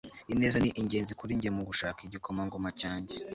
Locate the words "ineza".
0.33-0.57